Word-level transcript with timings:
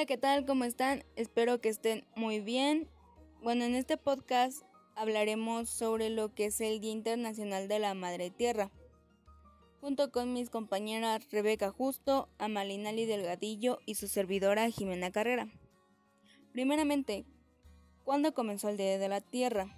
Hola, 0.00 0.06
¿qué 0.06 0.16
tal? 0.16 0.46
¿Cómo 0.46 0.64
están? 0.64 1.04
Espero 1.14 1.60
que 1.60 1.68
estén 1.68 2.06
muy 2.16 2.40
bien. 2.40 2.88
Bueno, 3.42 3.64
en 3.64 3.74
este 3.74 3.98
podcast 3.98 4.62
hablaremos 4.96 5.68
sobre 5.68 6.08
lo 6.08 6.34
que 6.34 6.46
es 6.46 6.58
el 6.62 6.80
Día 6.80 6.92
Internacional 6.92 7.68
de 7.68 7.80
la 7.80 7.92
Madre 7.92 8.30
Tierra, 8.30 8.70
junto 9.82 10.10
con 10.10 10.32
mis 10.32 10.48
compañeras 10.48 11.30
Rebeca 11.30 11.70
Justo, 11.70 12.30
Amalinali 12.38 13.04
Delgadillo 13.04 13.80
y 13.84 13.96
su 13.96 14.08
servidora 14.08 14.70
Jimena 14.70 15.10
Carrera. 15.10 15.48
Primeramente, 16.52 17.26
¿cuándo 18.02 18.32
comenzó 18.32 18.70
el 18.70 18.78
Día 18.78 18.96
de 18.96 19.08
la 19.10 19.20
Tierra? 19.20 19.76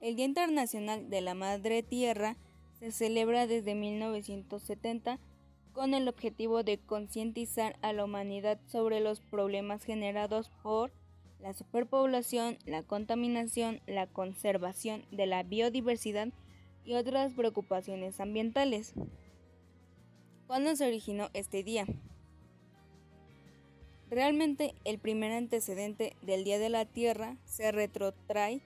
El 0.00 0.16
Día 0.16 0.24
Internacional 0.24 1.08
de 1.08 1.20
la 1.20 1.34
Madre 1.34 1.84
Tierra 1.84 2.36
se 2.80 2.90
celebra 2.90 3.46
desde 3.46 3.76
1970 3.76 5.20
con 5.74 5.92
el 5.92 6.08
objetivo 6.08 6.62
de 6.62 6.78
concientizar 6.78 7.76
a 7.82 7.92
la 7.92 8.04
humanidad 8.04 8.58
sobre 8.66 9.00
los 9.00 9.20
problemas 9.20 9.84
generados 9.84 10.50
por 10.62 10.92
la 11.40 11.52
superpoblación, 11.52 12.56
la 12.64 12.82
contaminación, 12.84 13.80
la 13.86 14.06
conservación 14.06 15.04
de 15.10 15.26
la 15.26 15.42
biodiversidad 15.42 16.28
y 16.84 16.94
otras 16.94 17.34
preocupaciones 17.34 18.20
ambientales. 18.20 18.94
¿Cuándo 20.46 20.76
se 20.76 20.86
originó 20.86 21.28
este 21.34 21.62
día? 21.62 21.86
Realmente 24.10 24.74
el 24.84 24.98
primer 24.98 25.32
antecedente 25.32 26.14
del 26.22 26.44
Día 26.44 26.58
de 26.58 26.68
la 26.68 26.84
Tierra 26.84 27.36
se 27.44 27.72
retrotrae 27.72 28.60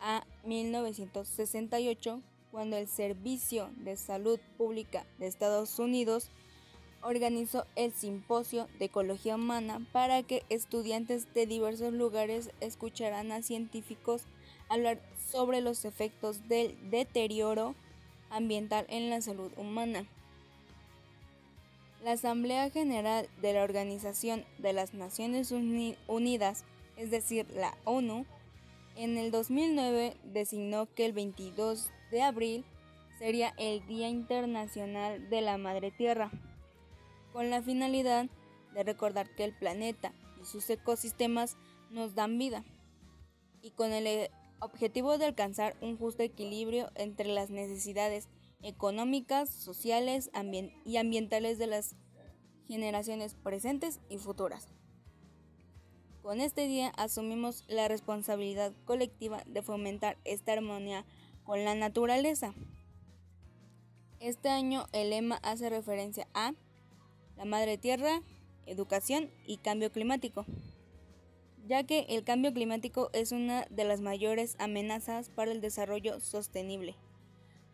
a 0.00 0.26
1968, 0.44 2.22
cuando 2.50 2.76
el 2.76 2.86
Servicio 2.88 3.68
de 3.78 3.96
Salud 3.96 4.38
Pública 4.56 5.04
de 5.18 5.26
Estados 5.26 5.78
Unidos 5.78 6.30
organizó 7.04 7.66
el 7.76 7.92
Simposio 7.92 8.66
de 8.78 8.86
Ecología 8.86 9.36
Humana 9.36 9.86
para 9.92 10.22
que 10.22 10.42
estudiantes 10.48 11.32
de 11.34 11.46
diversos 11.46 11.92
lugares 11.92 12.50
escucharan 12.60 13.30
a 13.30 13.42
científicos 13.42 14.22
hablar 14.68 14.98
sobre 15.30 15.60
los 15.60 15.84
efectos 15.84 16.48
del 16.48 16.76
deterioro 16.90 17.74
ambiental 18.30 18.86
en 18.88 19.10
la 19.10 19.20
salud 19.20 19.52
humana. 19.56 20.06
La 22.02 22.12
Asamblea 22.12 22.70
General 22.70 23.28
de 23.40 23.52
la 23.52 23.62
Organización 23.62 24.44
de 24.58 24.72
las 24.72 24.94
Naciones 24.94 25.52
Unidas, 25.52 26.64
es 26.96 27.10
decir, 27.10 27.46
la 27.54 27.76
ONU, 27.84 28.26
en 28.96 29.18
el 29.18 29.30
2009 29.30 30.16
designó 30.32 30.86
que 30.94 31.06
el 31.06 31.12
22 31.12 31.90
de 32.10 32.22
abril 32.22 32.64
sería 33.18 33.54
el 33.58 33.86
Día 33.86 34.08
Internacional 34.08 35.28
de 35.28 35.40
la 35.40 35.58
Madre 35.58 35.90
Tierra 35.90 36.30
con 37.34 37.50
la 37.50 37.60
finalidad 37.60 38.28
de 38.74 38.84
recordar 38.84 39.28
que 39.34 39.42
el 39.42 39.52
planeta 39.52 40.14
y 40.40 40.44
sus 40.44 40.70
ecosistemas 40.70 41.56
nos 41.90 42.14
dan 42.14 42.38
vida, 42.38 42.64
y 43.60 43.72
con 43.72 43.92
el 43.92 44.06
eh, 44.06 44.30
objetivo 44.60 45.18
de 45.18 45.26
alcanzar 45.26 45.76
un 45.80 45.98
justo 45.98 46.22
equilibrio 46.22 46.92
entre 46.94 47.26
las 47.26 47.50
necesidades 47.50 48.28
económicas, 48.62 49.50
sociales 49.50 50.30
y 50.84 50.96
ambientales 50.96 51.58
de 51.58 51.66
las 51.66 51.96
generaciones 52.68 53.34
presentes 53.34 54.00
y 54.08 54.18
futuras. 54.18 54.68
Con 56.22 56.40
este 56.40 56.68
día 56.68 56.92
asumimos 56.96 57.64
la 57.66 57.88
responsabilidad 57.88 58.72
colectiva 58.84 59.42
de 59.46 59.60
fomentar 59.60 60.18
esta 60.22 60.52
armonía 60.52 61.04
con 61.42 61.64
la 61.64 61.74
naturaleza. 61.74 62.54
Este 64.20 64.50
año 64.50 64.86
el 64.92 65.10
lema 65.10 65.40
hace 65.42 65.68
referencia 65.68 66.28
a 66.32 66.54
la 67.36 67.44
madre 67.44 67.78
tierra, 67.78 68.22
educación 68.66 69.30
y 69.46 69.58
cambio 69.58 69.92
climático, 69.92 70.44
ya 71.66 71.84
que 71.84 72.06
el 72.08 72.24
cambio 72.24 72.52
climático 72.52 73.10
es 73.12 73.32
una 73.32 73.66
de 73.70 73.84
las 73.84 74.00
mayores 74.00 74.56
amenazas 74.58 75.30
para 75.30 75.52
el 75.52 75.60
desarrollo 75.60 76.20
sostenible, 76.20 76.94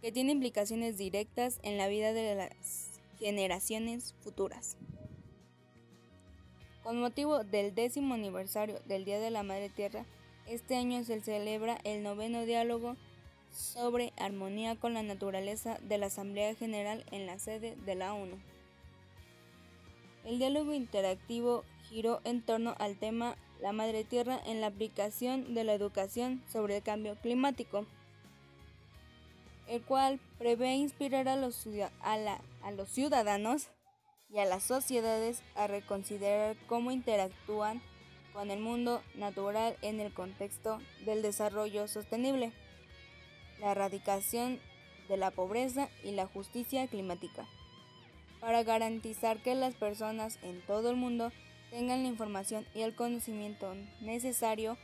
que 0.00 0.12
tiene 0.12 0.32
implicaciones 0.32 0.96
directas 0.96 1.58
en 1.62 1.76
la 1.76 1.88
vida 1.88 2.12
de 2.12 2.34
las 2.34 3.00
generaciones 3.18 4.14
futuras. 4.20 4.76
Con 6.82 6.98
motivo 6.98 7.44
del 7.44 7.74
décimo 7.74 8.14
aniversario 8.14 8.80
del 8.86 9.04
Día 9.04 9.20
de 9.20 9.30
la 9.30 9.42
Madre 9.42 9.68
Tierra, 9.68 10.06
este 10.46 10.76
año 10.76 11.04
se 11.04 11.20
celebra 11.20 11.78
el 11.84 12.02
noveno 12.02 12.44
diálogo 12.46 12.96
sobre 13.52 14.12
armonía 14.16 14.76
con 14.76 14.94
la 14.94 15.02
naturaleza 15.02 15.78
de 15.82 15.98
la 15.98 16.06
Asamblea 16.06 16.54
General 16.54 17.04
en 17.10 17.26
la 17.26 17.38
sede 17.38 17.76
de 17.76 17.94
la 17.94 18.14
ONU. 18.14 18.36
El 20.24 20.38
diálogo 20.38 20.74
interactivo 20.74 21.64
giró 21.88 22.20
en 22.24 22.42
torno 22.42 22.74
al 22.78 22.96
tema 22.96 23.36
La 23.60 23.72
Madre 23.72 24.04
Tierra 24.04 24.38
en 24.44 24.60
la 24.60 24.68
aplicación 24.68 25.54
de 25.54 25.64
la 25.64 25.72
educación 25.72 26.42
sobre 26.52 26.76
el 26.76 26.82
cambio 26.82 27.16
climático, 27.16 27.86
el 29.66 29.82
cual 29.82 30.20
prevé 30.38 30.74
inspirar 30.74 31.26
a 31.28 31.36
los, 31.36 31.56
ciudadanos 31.56 33.68
y 34.28 34.38
a 34.38 34.44
las 34.44 34.62
sociedades 34.62 35.42
a 35.54 35.66
reconsiderar 35.66 36.56
cómo 36.66 36.90
interactúan 36.90 37.80
con 38.34 38.50
el 38.50 38.60
mundo 38.60 39.02
natural 39.14 39.76
en 39.82 40.00
el 40.00 40.12
contexto 40.12 40.80
del 41.04 41.22
desarrollo 41.22 41.88
sostenible, 41.88 42.52
la 43.58 43.72
erradicación 43.72 44.60
de 45.08 45.16
la 45.16 45.30
pobreza 45.30 45.88
y 46.04 46.12
la 46.12 46.26
justicia 46.26 46.86
climática 46.86 47.48
para 48.40 48.62
garantizar 48.62 49.42
que 49.42 49.54
las 49.54 49.74
personas 49.74 50.38
en 50.42 50.60
todo 50.66 50.90
el 50.90 50.96
mundo 50.96 51.30
tengan 51.70 52.02
la 52.02 52.08
información 52.08 52.66
y 52.74 52.82
el 52.82 52.94
conocimiento 52.94 53.74
necesario 54.00 54.76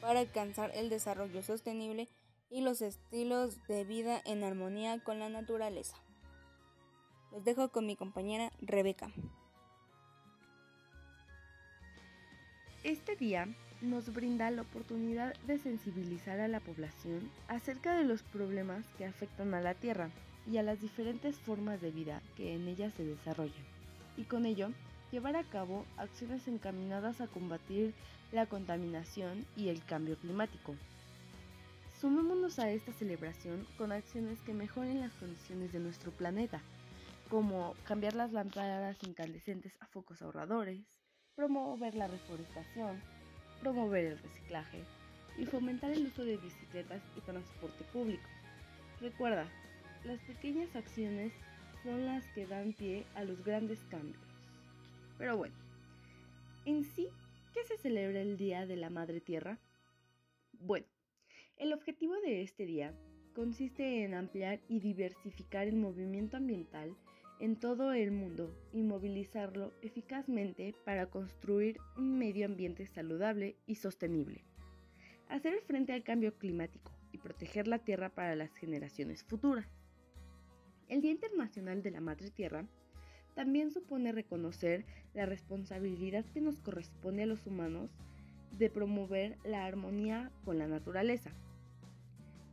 para 0.00 0.20
alcanzar 0.20 0.72
el 0.74 0.90
desarrollo 0.90 1.42
sostenible 1.42 2.08
y 2.50 2.60
los 2.60 2.82
estilos 2.82 3.66
de 3.66 3.84
vida 3.84 4.20
en 4.24 4.44
armonía 4.44 5.02
con 5.02 5.18
la 5.18 5.28
naturaleza. 5.28 5.96
Los 7.32 7.44
dejo 7.44 7.70
con 7.70 7.86
mi 7.86 7.96
compañera 7.96 8.52
Rebeca. 8.60 9.10
Este 12.84 13.16
día 13.16 13.48
nos 13.82 14.12
brinda 14.12 14.50
la 14.50 14.62
oportunidad 14.62 15.34
de 15.46 15.58
sensibilizar 15.58 16.40
a 16.40 16.48
la 16.48 16.60
población 16.60 17.30
acerca 17.48 17.94
de 17.96 18.04
los 18.04 18.22
problemas 18.22 18.84
que 18.96 19.04
afectan 19.04 19.54
a 19.54 19.60
la 19.60 19.74
Tierra 19.74 20.10
y 20.50 20.58
a 20.58 20.62
las 20.62 20.80
diferentes 20.80 21.36
formas 21.36 21.80
de 21.80 21.90
vida 21.90 22.22
que 22.36 22.54
en 22.54 22.68
ella 22.68 22.90
se 22.90 23.04
desarrollan, 23.04 23.64
y 24.16 24.24
con 24.24 24.46
ello 24.46 24.70
llevar 25.10 25.36
a 25.36 25.44
cabo 25.44 25.84
acciones 25.96 26.48
encaminadas 26.48 27.20
a 27.20 27.26
combatir 27.26 27.94
la 28.32 28.46
contaminación 28.46 29.44
y 29.56 29.68
el 29.68 29.84
cambio 29.84 30.16
climático. 30.16 30.74
Sumémonos 32.00 32.58
a 32.58 32.70
esta 32.70 32.92
celebración 32.92 33.66
con 33.78 33.92
acciones 33.92 34.40
que 34.42 34.52
mejoren 34.52 35.00
las 35.00 35.12
condiciones 35.14 35.72
de 35.72 35.80
nuestro 35.80 36.12
planeta, 36.12 36.60
como 37.30 37.74
cambiar 37.84 38.14
las 38.14 38.32
lámparas 38.32 38.96
incandescentes 39.02 39.72
a 39.80 39.86
focos 39.86 40.22
ahorradores, 40.22 40.84
promover 41.34 41.94
la 41.94 42.06
reforestación, 42.06 43.00
promover 43.60 44.04
el 44.04 44.18
reciclaje 44.18 44.82
y 45.38 45.46
fomentar 45.46 45.90
el 45.90 46.06
uso 46.06 46.24
de 46.24 46.36
bicicletas 46.36 47.02
y 47.16 47.20
transporte 47.20 47.84
público. 47.92 48.28
Recuerda, 49.00 49.46
las 50.04 50.20
pequeñas 50.20 50.74
acciones 50.74 51.32
son 51.82 52.06
las 52.06 52.24
que 52.28 52.46
dan 52.46 52.72
pie 52.72 53.04
a 53.14 53.24
los 53.24 53.44
grandes 53.44 53.80
cambios. 53.90 54.22
Pero 55.18 55.36
bueno, 55.36 55.54
en 56.64 56.84
sí, 56.84 57.08
¿qué 57.52 57.64
se 57.64 57.76
celebra 57.78 58.20
el 58.20 58.36
Día 58.36 58.66
de 58.66 58.76
la 58.76 58.90
Madre 58.90 59.20
Tierra? 59.20 59.58
Bueno, 60.52 60.86
el 61.56 61.72
objetivo 61.72 62.14
de 62.20 62.42
este 62.42 62.66
día 62.66 62.94
consiste 63.34 64.04
en 64.04 64.14
ampliar 64.14 64.60
y 64.68 64.80
diversificar 64.80 65.66
el 65.66 65.76
movimiento 65.76 66.36
ambiental 66.36 66.96
en 67.38 67.56
todo 67.56 67.92
el 67.92 68.10
mundo 68.10 68.54
y 68.72 68.82
movilizarlo 68.82 69.72
eficazmente 69.82 70.74
para 70.84 71.06
construir 71.06 71.78
un 71.96 72.18
medio 72.18 72.46
ambiente 72.46 72.86
saludable 72.86 73.56
y 73.66 73.76
sostenible. 73.76 74.44
Hacer 75.28 75.60
frente 75.66 75.92
al 75.92 76.02
cambio 76.02 76.34
climático 76.34 76.92
y 77.12 77.18
proteger 77.18 77.68
la 77.68 77.78
tierra 77.78 78.08
para 78.10 78.36
las 78.36 78.54
generaciones 78.54 79.24
futuras. 79.24 79.66
El 80.88 81.00
Día 81.02 81.10
Internacional 81.10 81.82
de 81.82 81.90
la 81.90 82.00
Madre 82.00 82.30
Tierra 82.30 82.64
también 83.34 83.70
supone 83.70 84.12
reconocer 84.12 84.86
la 85.12 85.26
responsabilidad 85.26 86.24
que 86.32 86.40
nos 86.40 86.60
corresponde 86.60 87.24
a 87.24 87.26
los 87.26 87.46
humanos 87.46 87.90
de 88.52 88.70
promover 88.70 89.36
la 89.44 89.66
armonía 89.66 90.30
con 90.44 90.58
la 90.58 90.66
naturaleza. 90.66 91.30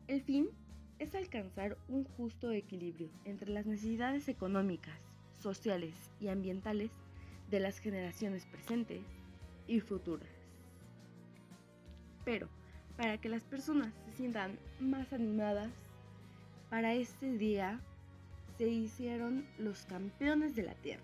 El 0.07 0.21
fin 0.21 0.50
es 1.00 1.16
alcanzar 1.16 1.78
un 1.88 2.04
justo 2.04 2.51
equilibrio 2.51 3.10
entre 3.25 3.51
las 3.51 3.66
necesidades 3.66 4.28
económicas, 4.28 4.98
sociales 5.40 5.94
y 6.19 6.28
ambientales 6.30 6.92
de 7.50 7.60
las 7.60 7.80
generaciones 7.80 8.45
presentes 8.45 9.01
y 9.68 9.80
futuras. 9.80 10.30
Pero, 12.25 12.48
para 12.98 13.18
que 13.19 13.30
las 13.30 13.44
personas 13.44 13.94
se 14.06 14.13
sientan 14.13 14.57
más 14.80 15.12
animadas, 15.13 15.72
para 16.69 16.94
este 16.94 17.38
día 17.38 17.80
se 18.57 18.68
hicieron 18.68 19.45
los 19.57 19.86
campeones 19.86 20.56
de 20.56 20.63
la 20.63 20.75
Tierra. 20.75 21.04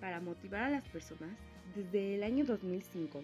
Para 0.00 0.20
motivar 0.20 0.64
a 0.64 0.70
las 0.70 0.84
personas, 0.88 1.30
Desde 1.74 2.16
el 2.16 2.22
año 2.22 2.44
2005, 2.44 3.22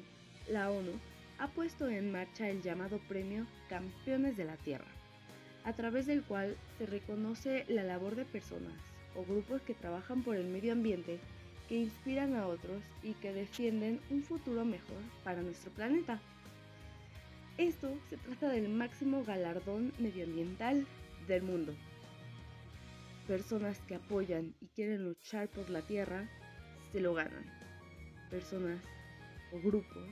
la 0.48 0.70
ONU 0.70 0.92
ha 1.38 1.48
puesto 1.48 1.86
en 1.88 2.10
marcha 2.10 2.48
el 2.48 2.62
llamado 2.62 2.98
Premio 3.08 3.46
Campeones 3.68 4.38
de 4.38 4.46
la 4.46 4.56
Tierra, 4.56 4.86
a 5.64 5.72
través 5.72 6.06
del 6.06 6.22
cual 6.22 6.56
se 6.78 6.86
reconoce 6.86 7.64
la 7.68 7.82
labor 7.82 8.16
de 8.16 8.24
personas 8.24 8.72
o 9.16 9.24
grupos 9.24 9.62
que 9.62 9.74
trabajan 9.74 10.22
por 10.22 10.36
el 10.36 10.46
medio 10.46 10.72
ambiente, 10.72 11.18
que 11.68 11.76
inspiran 11.76 12.34
a 12.36 12.46
otros 12.46 12.82
y 13.02 13.12
que 13.14 13.32
defienden 13.32 14.00
un 14.10 14.22
futuro 14.22 14.64
mejor 14.64 15.02
para 15.24 15.42
nuestro 15.42 15.70
planeta. 15.72 16.20
Esto 17.58 17.92
se 18.08 18.16
trata 18.16 18.48
del 18.48 18.68
máximo 18.68 19.24
galardón 19.24 19.92
medioambiental 19.98 20.86
del 21.26 21.42
mundo. 21.42 21.74
Personas 23.26 23.78
que 23.80 23.96
apoyan 23.96 24.54
y 24.60 24.66
quieren 24.68 25.04
luchar 25.04 25.48
por 25.48 25.68
la 25.68 25.82
Tierra 25.82 26.28
se 26.92 27.00
lo 27.00 27.12
ganan. 27.14 27.44
Personas 28.30 28.80
o 29.52 29.60
grupos 29.60 30.08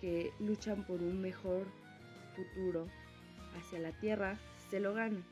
que 0.00 0.30
luchan 0.38 0.86
por 0.86 1.02
un 1.02 1.20
mejor 1.20 1.66
futuro 2.36 2.86
hacia 3.54 3.78
la 3.78 3.92
Tierra 3.92 4.38
se 4.70 4.80
lo 4.80 4.94
ganan. 4.94 5.24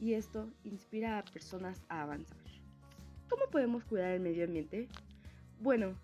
Y 0.00 0.14
esto 0.14 0.48
inspira 0.64 1.18
a 1.18 1.24
personas 1.24 1.82
a 1.88 2.02
avanzar. 2.02 2.38
¿Cómo 3.28 3.46
podemos 3.50 3.84
cuidar 3.84 4.12
el 4.12 4.20
medio 4.20 4.44
ambiente? 4.44 4.88
Bueno, 5.60 5.94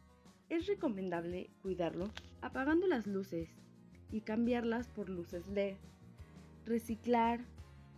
es 0.49 0.67
recomendable 0.67 1.51
cuidarlo 1.63 2.11
apagando 2.41 2.87
las 2.87 3.07
luces 3.07 3.49
y 4.11 4.23
cambiarlas 4.23 4.89
por 4.89 5.09
luces 5.09 5.47
LED. 5.49 5.77
Reciclar, 6.65 7.41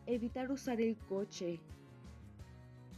evitar 0.06 0.50
usar 0.50 0.80
el 0.80 0.96
coche, 0.96 1.60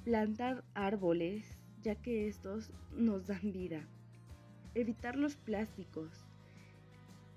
plantar 0.05 0.65
árboles, 0.75 1.59
ya 1.83 1.95
que 1.95 2.29
estos 2.29 2.71
nos 2.95 3.27
dan 3.27 3.53
vida. 3.53 3.87
Evitar 4.75 5.17
los 5.17 5.37
plásticos, 5.37 6.27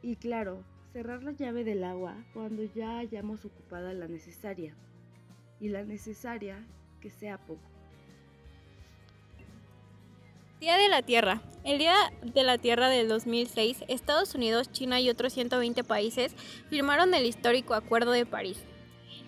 y 0.01 0.15
claro, 0.15 0.63
cerrar 0.93 1.23
la 1.23 1.31
llave 1.31 1.63
del 1.63 1.83
agua 1.83 2.15
cuando 2.33 2.63
ya 2.63 2.97
hayamos 2.97 3.45
ocupada 3.45 3.93
la 3.93 4.07
necesaria. 4.07 4.73
Y 5.59 5.69
la 5.69 5.83
necesaria 5.83 6.65
que 7.01 7.09
sea 7.09 7.37
poco. 7.37 7.61
Día 10.59 10.77
de 10.77 10.89
la 10.89 11.01
Tierra. 11.01 11.41
El 11.63 11.77
Día 11.77 11.95
de 12.21 12.43
la 12.43 12.57
Tierra 12.57 12.89
del 12.89 13.07
2006, 13.07 13.83
Estados 13.87 14.35
Unidos, 14.35 14.71
China 14.71 14.99
y 14.99 15.09
otros 15.09 15.33
120 15.33 15.83
países 15.83 16.33
firmaron 16.69 17.13
el 17.13 17.25
histórico 17.25 17.73
Acuerdo 17.73 18.11
de 18.11 18.25
París. 18.25 18.57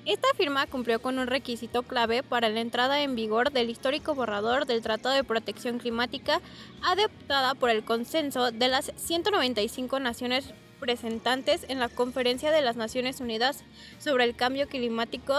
Esta 0.05 0.27
firma 0.35 0.65
cumplió 0.65 1.01
con 1.01 1.19
un 1.19 1.27
requisito 1.27 1.83
clave 1.83 2.23
para 2.23 2.49
la 2.49 2.61
entrada 2.61 3.03
en 3.03 3.15
vigor 3.15 3.51
del 3.51 3.69
histórico 3.69 4.15
borrador 4.15 4.65
del 4.65 4.81
Tratado 4.81 5.13
de 5.13 5.23
Protección 5.23 5.77
Climática 5.77 6.41
adoptada 6.81 7.53
por 7.53 7.69
el 7.69 7.83
consenso 7.83 8.51
de 8.51 8.67
las 8.67 8.91
195 8.95 9.99
naciones 9.99 10.53
representantes 10.81 11.63
en 11.69 11.79
la 11.79 11.89
Conferencia 11.89 12.51
de 12.51 12.63
las 12.63 12.75
Naciones 12.75 13.19
Unidas 13.19 13.63
sobre 13.99 14.23
el 14.23 14.35
Cambio 14.35 14.67
Climático 14.67 15.35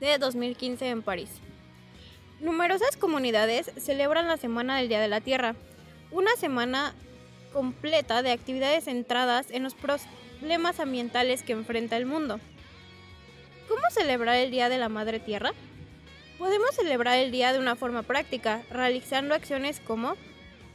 de 0.00 0.18
2015 0.18 0.88
en 0.88 1.02
París. 1.02 1.30
Numerosas 2.40 2.96
comunidades 2.96 3.70
celebran 3.76 4.26
la 4.26 4.36
Semana 4.36 4.78
del 4.78 4.88
Día 4.88 5.00
de 5.00 5.06
la 5.06 5.20
Tierra, 5.20 5.54
una 6.10 6.34
semana 6.34 6.94
completa 7.52 8.22
de 8.22 8.32
actividades 8.32 8.84
centradas 8.84 9.52
en 9.52 9.62
los 9.62 9.74
problemas 9.74 10.80
ambientales 10.80 11.44
que 11.44 11.52
enfrenta 11.52 11.96
el 11.96 12.06
mundo. 12.06 12.40
¿Cómo 13.68 13.82
celebrar 13.90 14.36
el 14.36 14.50
Día 14.50 14.68
de 14.68 14.78
la 14.78 14.88
Madre 14.88 15.20
Tierra? 15.20 15.52
Podemos 16.38 16.74
celebrar 16.74 17.20
el 17.20 17.30
día 17.30 17.52
de 17.52 17.60
una 17.60 17.76
forma 17.76 18.02
práctica, 18.02 18.62
realizando 18.68 19.36
acciones 19.36 19.78
como 19.78 20.16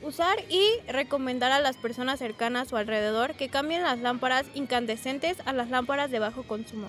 Usar 0.02 0.38
y 0.50 0.80
recomendar 0.88 1.52
a 1.52 1.60
las 1.60 1.76
personas 1.76 2.20
cercanas 2.20 2.72
o 2.72 2.78
alrededor 2.78 3.34
que 3.34 3.50
cambien 3.50 3.82
las 3.82 4.00
lámparas 4.00 4.46
incandescentes 4.54 5.38
a 5.46 5.54
las 5.54 5.70
lámparas 5.70 6.12
de 6.12 6.20
bajo 6.20 6.44
consumo. 6.44 6.88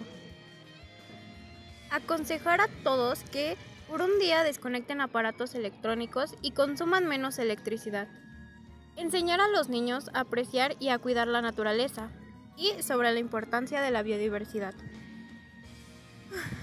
Aconsejar 1.90 2.60
a 2.60 2.69
todos 2.84 3.20
que 3.25 3.56
por 3.88 4.02
un 4.02 4.19
día 4.19 4.44
desconecten 4.44 5.00
aparatos 5.00 5.55
electrónicos 5.55 6.34
y 6.43 6.50
consuman 6.50 7.06
menos 7.06 7.38
electricidad. 7.38 8.08
Enseñar 8.96 9.40
a 9.40 9.49
los 9.49 9.70
niños 9.70 10.11
a 10.12 10.20
apreciar 10.20 10.76
y 10.78 10.90
a 10.90 10.99
cuidar 10.99 11.28
la 11.28 11.40
naturaleza 11.40 12.11
y 12.58 12.82
sobre 12.82 13.12
la 13.12 13.20
importancia 13.20 13.81
de 13.81 13.90
la 13.90 14.02
biodiversidad. 14.02 14.75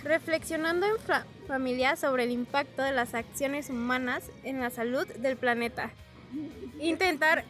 Reflexionando 0.03 0.86
en 0.86 0.94
familia 1.48 1.95
sobre 1.95 2.25
el 2.25 2.31
impacto 2.31 2.83
de 2.83 2.91
las 2.91 3.15
acciones 3.15 3.71
humanas 3.71 4.30
en 4.44 4.62
la 4.62 4.69
salud 4.69 5.07
del 5.07 5.38
planeta 5.38 5.91
intentar, 6.80 7.45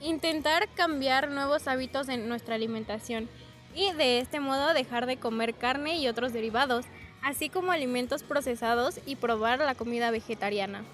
intentar 0.00 0.68
cambiar 0.74 1.28
nuevos 1.28 1.68
hábitos 1.68 2.08
en 2.08 2.28
nuestra 2.28 2.54
alimentación 2.54 3.28
y 3.74 3.92
de 3.92 4.18
este 4.20 4.40
modo 4.40 4.72
dejar 4.74 5.06
de 5.06 5.18
comer 5.18 5.54
carne 5.54 5.98
y 5.98 6.08
otros 6.08 6.32
derivados, 6.32 6.86
así 7.22 7.48
como 7.48 7.72
alimentos 7.72 8.22
procesados 8.22 9.00
y 9.06 9.16
probar 9.16 9.58
la 9.58 9.74
comida 9.74 10.10
vegetariana. 10.10 10.84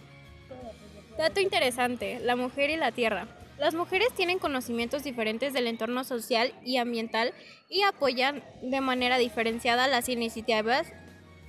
Dato 1.17 1.41
interesante, 1.41 2.19
la 2.21 2.37
mujer 2.37 2.71
y 2.71 2.77
la 2.77 2.91
tierra. 2.91 3.29
Las 3.59 3.75
mujeres 3.75 4.09
tienen 4.17 4.41
conocimientos 4.41 5.05
diferentes 5.05 5.53
del 5.53 5.69
entorno 5.69 6.03
social 6.03 6.53
y 6.65 6.79
ambiental 6.79 7.33
y 7.69 7.83
apoyan 7.83 8.43
de 8.63 8.81
manera 8.81 9.19
diferenciada 9.19 9.87
las 9.87 10.09
iniciativas 10.09 10.93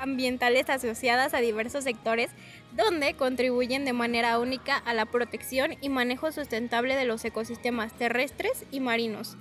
ambientales 0.03 0.69
asociadas 0.69 1.33
a 1.33 1.39
diversos 1.39 1.83
sectores 1.83 2.29
donde 2.75 3.13
contribuyen 3.15 3.85
de 3.85 3.93
manera 3.93 4.37
única 4.37 4.77
a 4.77 4.93
la 4.93 5.05
protección 5.05 5.75
y 5.81 5.89
manejo 5.89 6.31
sustentable 6.31 6.95
de 6.95 7.05
los 7.05 7.23
ecosistemas 7.23 7.93
terrestres 7.93 8.65
y 8.71 8.79
marinos, 8.79 9.37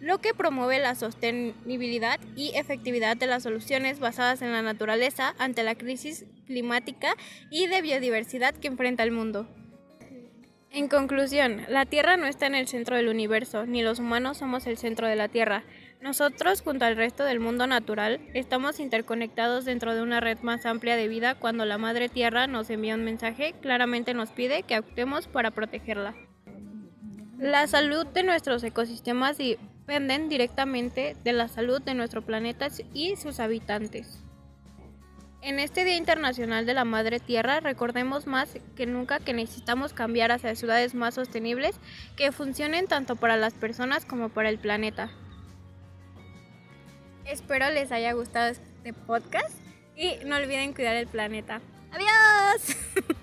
lo 0.00 0.18
que 0.18 0.34
promueve 0.34 0.78
la 0.78 0.94
sostenibilidad 0.94 2.18
y 2.34 2.52
efectividad 2.54 3.16
de 3.16 3.26
las 3.26 3.44
soluciones 3.44 4.00
basadas 4.00 4.42
en 4.42 4.52
la 4.52 4.62
naturaleza 4.62 5.34
ante 5.38 5.62
la 5.62 5.74
crisis 5.74 6.24
climática 6.46 7.14
y 7.50 7.66
de 7.68 7.82
biodiversidad 7.82 8.54
que 8.54 8.68
enfrenta 8.68 9.02
el 9.02 9.12
mundo. 9.12 9.46
En 10.72 10.86
conclusión, 10.86 11.62
la 11.68 11.84
Tierra 11.84 12.16
no 12.16 12.26
está 12.26 12.46
en 12.46 12.54
el 12.54 12.68
centro 12.68 12.96
del 12.96 13.08
universo, 13.08 13.66
ni 13.66 13.82
los 13.82 13.98
humanos 13.98 14.38
somos 14.38 14.66
el 14.68 14.78
centro 14.78 15.08
de 15.08 15.16
la 15.16 15.28
Tierra. 15.28 15.64
Nosotros, 16.00 16.62
junto 16.62 16.86
al 16.86 16.96
resto 16.96 17.24
del 17.24 17.40
mundo 17.40 17.66
natural, 17.66 18.20
estamos 18.32 18.80
interconectados 18.80 19.66
dentro 19.66 19.94
de 19.94 20.00
una 20.00 20.18
red 20.18 20.38
más 20.40 20.64
amplia 20.64 20.96
de 20.96 21.08
vida 21.08 21.34
cuando 21.34 21.66
la 21.66 21.76
Madre 21.76 22.08
Tierra 22.08 22.46
nos 22.46 22.70
envía 22.70 22.94
un 22.94 23.04
mensaje, 23.04 23.54
claramente 23.60 24.14
nos 24.14 24.30
pide 24.30 24.62
que 24.62 24.74
actuemos 24.74 25.26
para 25.26 25.50
protegerla. 25.50 26.14
La 27.38 27.66
salud 27.66 28.06
de 28.06 28.22
nuestros 28.22 28.64
ecosistemas 28.64 29.36
dependen 29.36 30.30
directamente 30.30 31.16
de 31.22 31.32
la 31.34 31.48
salud 31.48 31.82
de 31.82 31.94
nuestro 31.94 32.22
planeta 32.22 32.68
y 32.94 33.16
sus 33.16 33.38
habitantes. 33.38 34.24
En 35.42 35.58
este 35.58 35.84
Día 35.84 35.96
Internacional 35.96 36.64
de 36.64 36.74
la 36.74 36.84
Madre 36.84 37.20
Tierra 37.20 37.60
recordemos 37.60 38.26
más 38.26 38.58
que 38.74 38.86
nunca 38.86 39.20
que 39.20 39.34
necesitamos 39.34 39.92
cambiar 39.92 40.32
hacia 40.32 40.54
ciudades 40.54 40.94
más 40.94 41.14
sostenibles 41.14 41.76
que 42.16 42.32
funcionen 42.32 42.86
tanto 42.86 43.16
para 43.16 43.36
las 43.36 43.52
personas 43.52 44.06
como 44.06 44.30
para 44.30 44.48
el 44.48 44.58
planeta. 44.58 45.10
Espero 47.26 47.70
les 47.70 47.92
haya 47.92 48.12
gustado 48.12 48.48
este 48.48 48.92
podcast 48.92 49.54
y 49.96 50.16
no 50.24 50.36
olviden 50.36 50.72
cuidar 50.72 50.96
el 50.96 51.06
planeta. 51.06 51.60
¡Adiós! 51.92 52.76